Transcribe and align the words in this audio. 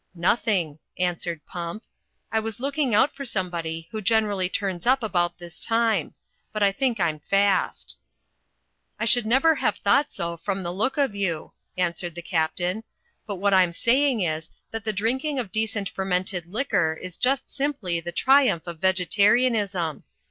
'^Nothing," 0.17 0.79
answered 0.97 1.45
Pump. 1.45 1.83
"I 2.31 2.39
was 2.39 2.59
looking 2.59 2.95
out 2.95 3.13
for 3.15 3.23
somebody 3.23 3.87
who 3.91 4.01
generally 4.01 4.49
turns 4.49 4.87
up 4.87 5.03
about 5.03 5.37
this 5.37 5.59
time. 5.63 6.15
But 6.51 6.63
I 6.63 6.71
think 6.71 6.99
I'm 6.99 7.19
fast." 7.19 7.97
"I 8.99 9.05
should 9.05 9.27
never 9.27 9.53
have 9.53 9.75
thought 9.77 10.11
so 10.11 10.37
from 10.37 10.63
the 10.63 10.73
look 10.73 10.97
of 10.97 11.13
you," 11.13 11.53
answered 11.77 12.15
the 12.15 12.23
Captain, 12.23 12.83
"but 13.27 13.35
what 13.35 13.53
I'm 13.53 13.73
saying 13.73 14.21
is 14.21 14.49
that 14.71 14.85
the 14.85 14.91
drinking 14.91 15.37
of 15.37 15.51
decent 15.51 15.87
fermented 15.87 16.47
liquor 16.47 16.97
is 16.99 17.15
just 17.15 17.47
simply 17.47 17.99
the 17.99 18.11
triumph 18.11 18.65
of 18.65 18.79
vegetarianism. 18.79 20.03